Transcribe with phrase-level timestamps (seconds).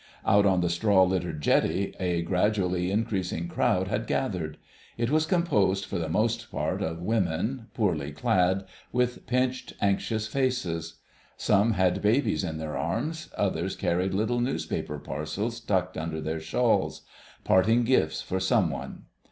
[0.25, 4.57] Out on the straw littered jetty a gradually increasing crowd had gathered.
[4.97, 10.95] It was composed for the most part of women, poorly clad, with pinched, anxious faces.
[11.37, 17.03] Some had babies in their arms; others carried little newspaper parcels tucked under their shawls:
[17.43, 19.03] parting gifts for some one.